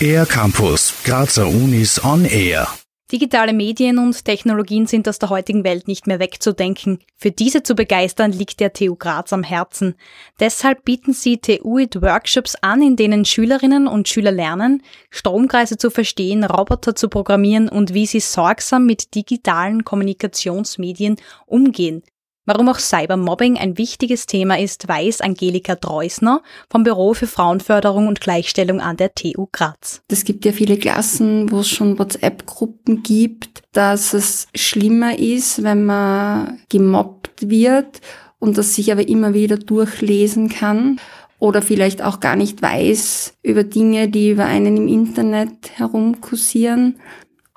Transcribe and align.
Air 0.00 0.24
Campus, 0.26 0.94
Grazer 1.04 1.46
Unis 1.46 2.02
on 2.02 2.24
Air. 2.24 2.68
Digitale 3.12 3.52
Medien 3.52 3.98
und 3.98 4.24
Technologien 4.24 4.86
sind 4.86 5.08
aus 5.08 5.18
der 5.18 5.30
heutigen 5.30 5.64
Welt 5.64 5.88
nicht 5.88 6.06
mehr 6.06 6.20
wegzudenken. 6.20 7.00
Für 7.16 7.32
diese 7.32 7.62
zu 7.62 7.74
begeistern 7.74 8.32
liegt 8.32 8.60
der 8.60 8.72
TU 8.72 8.94
Graz 8.94 9.32
am 9.32 9.42
Herzen. 9.42 9.96
Deshalb 10.38 10.84
bieten 10.84 11.12
sie 11.12 11.38
TUIT 11.38 12.00
Workshops 12.00 12.54
an, 12.62 12.80
in 12.82 12.96
denen 12.96 13.24
Schülerinnen 13.24 13.88
und 13.88 14.08
Schüler 14.08 14.32
lernen, 14.32 14.82
Stromkreise 15.10 15.76
zu 15.76 15.90
verstehen, 15.90 16.44
Roboter 16.44 16.94
zu 16.94 17.08
programmieren 17.08 17.68
und 17.68 17.92
wie 17.94 18.06
sie 18.06 18.20
sorgsam 18.20 18.86
mit 18.86 19.14
digitalen 19.14 19.84
Kommunikationsmedien 19.84 21.16
umgehen. 21.46 22.04
Warum 22.46 22.68
auch 22.68 22.78
Cybermobbing 22.78 23.58
ein 23.58 23.76
wichtiges 23.76 24.26
Thema 24.26 24.58
ist, 24.58 24.88
weiß 24.88 25.20
Angelika 25.20 25.76
Treusner 25.76 26.42
vom 26.70 26.82
Büro 26.82 27.12
für 27.14 27.26
Frauenförderung 27.26 28.08
und 28.08 28.20
Gleichstellung 28.20 28.80
an 28.80 28.96
der 28.96 29.14
TU 29.14 29.46
Graz. 29.52 30.02
Es 30.08 30.24
gibt 30.24 30.44
ja 30.44 30.52
viele 30.52 30.78
Klassen, 30.78 31.50
wo 31.50 31.60
es 31.60 31.68
schon 31.68 31.98
WhatsApp-Gruppen 31.98 33.02
gibt, 33.02 33.62
dass 33.72 34.14
es 34.14 34.48
schlimmer 34.54 35.18
ist, 35.18 35.62
wenn 35.62 35.84
man 35.84 36.60
gemobbt 36.70 37.50
wird 37.50 38.00
und 38.38 38.56
das 38.58 38.74
sich 38.74 38.90
aber 38.90 39.06
immer 39.06 39.34
wieder 39.34 39.58
durchlesen 39.58 40.48
kann 40.48 40.98
oder 41.38 41.62
vielleicht 41.62 42.02
auch 42.02 42.20
gar 42.20 42.36
nicht 42.36 42.62
weiß 42.62 43.34
über 43.42 43.64
Dinge, 43.64 44.08
die 44.08 44.30
über 44.30 44.46
einen 44.46 44.76
im 44.76 44.88
Internet 44.88 45.78
herumkursieren. 45.78 46.98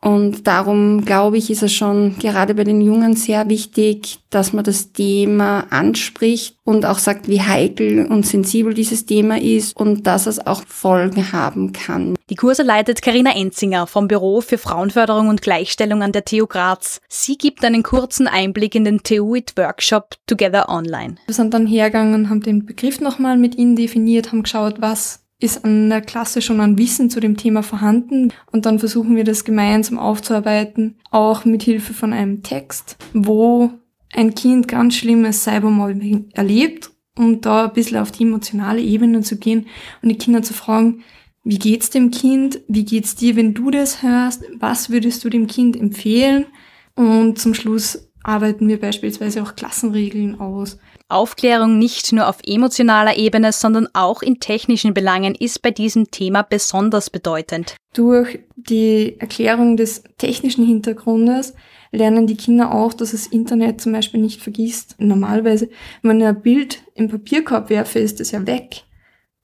Und 0.00 0.46
darum 0.46 1.04
glaube 1.04 1.38
ich, 1.38 1.50
ist 1.50 1.62
es 1.62 1.72
schon 1.72 2.16
gerade 2.18 2.54
bei 2.54 2.62
den 2.62 2.80
Jungen 2.80 3.16
sehr 3.16 3.48
wichtig, 3.48 4.20
dass 4.30 4.52
man 4.52 4.62
das 4.62 4.92
Thema 4.92 5.66
anspricht 5.70 6.56
und 6.62 6.86
auch 6.86 6.98
sagt, 6.98 7.28
wie 7.28 7.40
heikel 7.40 8.06
und 8.06 8.24
sensibel 8.24 8.74
dieses 8.74 9.06
Thema 9.06 9.40
ist 9.40 9.76
und 9.76 10.06
dass 10.06 10.26
es 10.26 10.46
auch 10.46 10.62
Folgen 10.66 11.32
haben 11.32 11.72
kann. 11.72 12.14
Die 12.30 12.36
Kurse 12.36 12.62
leitet 12.62 13.02
Karina 13.02 13.34
Enzinger 13.34 13.88
vom 13.88 14.06
Büro 14.06 14.40
für 14.40 14.58
Frauenförderung 14.58 15.28
und 15.28 15.42
Gleichstellung 15.42 16.02
an 16.02 16.12
der 16.12 16.24
TU 16.24 16.46
Graz. 16.46 17.00
Sie 17.08 17.36
gibt 17.36 17.64
einen 17.64 17.82
kurzen 17.82 18.28
Einblick 18.28 18.76
in 18.76 18.84
den 18.84 19.02
TUIT 19.02 19.54
Workshop 19.56 20.14
Together 20.26 20.68
Online. 20.68 21.16
Wir 21.26 21.34
sind 21.34 21.54
dann 21.54 21.66
hergegangen, 21.66 22.30
haben 22.30 22.42
den 22.42 22.66
Begriff 22.66 23.00
nochmal 23.00 23.36
mit 23.36 23.56
ihnen 23.56 23.74
definiert, 23.74 24.30
haben 24.30 24.44
geschaut, 24.44 24.80
was 24.80 25.24
ist 25.40 25.64
an 25.64 25.88
der 25.88 26.00
Klasse 26.00 26.42
schon 26.42 26.60
an 26.60 26.78
Wissen 26.78 27.10
zu 27.10 27.20
dem 27.20 27.36
Thema 27.36 27.62
vorhanden 27.62 28.32
und 28.50 28.66
dann 28.66 28.78
versuchen 28.78 29.14
wir 29.14 29.24
das 29.24 29.44
gemeinsam 29.44 29.98
aufzuarbeiten, 29.98 30.96
auch 31.10 31.44
mit 31.44 31.62
Hilfe 31.62 31.94
von 31.94 32.12
einem 32.12 32.42
Text, 32.42 32.96
wo 33.12 33.70
ein 34.12 34.34
Kind 34.34 34.66
ganz 34.66 34.96
schlimmes 34.96 35.44
Cybermobbing 35.44 36.30
erlebt, 36.32 36.90
um 37.16 37.40
da 37.40 37.66
ein 37.66 37.72
bisschen 37.72 37.98
auf 37.98 38.10
die 38.10 38.24
emotionale 38.24 38.80
Ebene 38.80 39.20
zu 39.20 39.36
gehen 39.36 39.66
und 40.02 40.08
die 40.08 40.18
Kinder 40.18 40.42
zu 40.42 40.54
fragen, 40.54 41.02
wie 41.44 41.58
geht's 41.58 41.88
dem 41.88 42.10
Kind? 42.10 42.60
Wie 42.68 42.84
geht's 42.84 43.14
dir, 43.14 43.36
wenn 43.36 43.54
du 43.54 43.70
das 43.70 44.02
hörst? 44.02 44.44
Was 44.58 44.90
würdest 44.90 45.24
du 45.24 45.30
dem 45.30 45.46
Kind 45.46 45.76
empfehlen? 45.76 46.46
Und 46.94 47.38
zum 47.38 47.54
Schluss 47.54 48.07
arbeiten 48.28 48.68
wir 48.68 48.78
beispielsweise 48.78 49.42
auch 49.42 49.56
Klassenregeln 49.56 50.38
aus. 50.38 50.78
Aufklärung 51.08 51.78
nicht 51.78 52.12
nur 52.12 52.28
auf 52.28 52.38
emotionaler 52.46 53.16
Ebene, 53.16 53.52
sondern 53.52 53.88
auch 53.94 54.20
in 54.20 54.38
technischen 54.38 54.92
Belangen 54.92 55.34
ist 55.34 55.62
bei 55.62 55.70
diesem 55.70 56.10
Thema 56.10 56.42
besonders 56.42 57.08
bedeutend. 57.08 57.76
Durch 57.94 58.40
die 58.54 59.18
Erklärung 59.18 59.78
des 59.78 60.04
technischen 60.18 60.66
Hintergrundes 60.66 61.54
lernen 61.90 62.26
die 62.26 62.36
Kinder 62.36 62.74
auch, 62.74 62.92
dass 62.92 63.12
das 63.12 63.26
Internet 63.26 63.80
zum 63.80 63.92
Beispiel 63.92 64.20
nicht 64.20 64.42
vergisst. 64.42 64.96
Normalerweise, 64.98 65.70
wenn 66.02 66.20
ich 66.20 66.26
ein 66.26 66.42
Bild 66.42 66.82
im 66.94 67.08
Papierkorb 67.08 67.70
werfe, 67.70 67.98
ist 67.98 68.20
das 68.20 68.32
ja 68.32 68.46
weg. 68.46 68.82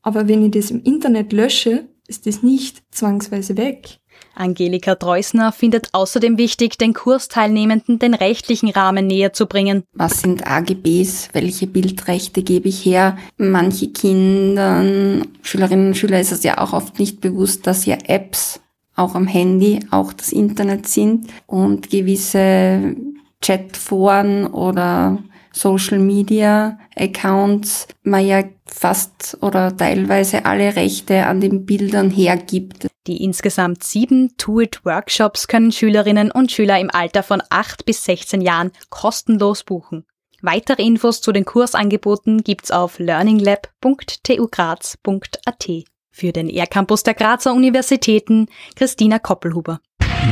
Aber 0.02 0.28
wenn 0.28 0.44
ich 0.44 0.50
das 0.50 0.70
im 0.70 0.82
Internet 0.82 1.32
lösche, 1.32 1.88
ist 2.06 2.26
das 2.26 2.42
nicht 2.42 2.82
zwangsweise 2.90 3.56
weg. 3.56 3.98
Angelika 4.34 4.96
Treusner 4.96 5.52
findet 5.52 5.88
außerdem 5.92 6.38
wichtig, 6.38 6.76
den 6.76 6.92
Kursteilnehmenden 6.92 7.98
den 7.98 8.14
rechtlichen 8.14 8.70
Rahmen 8.70 9.06
näher 9.06 9.32
zu 9.32 9.46
bringen. 9.46 9.84
Was 9.92 10.20
sind 10.20 10.46
AGBs? 10.46 11.28
Welche 11.32 11.66
Bildrechte 11.66 12.42
gebe 12.42 12.68
ich 12.68 12.84
her? 12.84 13.16
Manche 13.36 13.88
Kindern, 13.88 15.28
Schülerinnen 15.42 15.88
und 15.88 15.96
Schüler 15.96 16.20
ist 16.20 16.32
es 16.32 16.42
ja 16.42 16.58
auch 16.58 16.72
oft 16.72 16.98
nicht 16.98 17.20
bewusst, 17.20 17.66
dass 17.66 17.86
ja 17.86 17.96
Apps 18.06 18.60
auch 18.96 19.14
am 19.14 19.26
Handy, 19.26 19.80
auch 19.90 20.12
das 20.12 20.32
Internet 20.32 20.86
sind 20.88 21.28
und 21.46 21.90
gewisse 21.90 22.96
Chatforen 23.40 24.46
oder 24.46 25.18
Social 25.54 25.98
Media 25.98 26.78
Accounts 26.96 27.86
man 28.02 28.26
ja 28.26 28.42
fast 28.66 29.38
oder 29.40 29.76
teilweise 29.76 30.44
alle 30.44 30.76
Rechte 30.76 31.26
an 31.26 31.40
den 31.40 31.64
Bildern 31.64 32.10
hergibt. 32.10 32.88
Die 33.06 33.22
insgesamt 33.22 33.84
sieben 33.84 34.34
Do-It-Workshops 34.36 35.48
können 35.48 35.72
Schülerinnen 35.72 36.30
und 36.30 36.50
Schüler 36.50 36.80
im 36.80 36.90
Alter 36.90 37.22
von 37.22 37.42
8 37.50 37.86
bis 37.86 38.04
16 38.04 38.40
Jahren 38.40 38.72
kostenlos 38.90 39.62
buchen. 39.62 40.04
Weitere 40.42 40.82
Infos 40.82 41.20
zu 41.20 41.30
den 41.32 41.44
Kursangeboten 41.44 42.42
gibt's 42.42 42.70
auf 42.70 42.98
learninglab.tugraz.at. 42.98 45.68
Für 46.10 46.32
den 46.32 46.48
R-Campus 46.48 47.02
der 47.02 47.14
Grazer 47.14 47.52
Universitäten 47.54 48.46
Christina 48.76 49.18
Koppelhuber. 49.18 49.80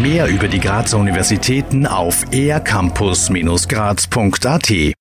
Mehr 0.01 0.29
über 0.29 0.49
die 0.49 0.61
Grazer 0.61 0.99
Universitäten 0.99 1.87
auf 1.87 2.25
ercampus-graz.at 2.33 4.95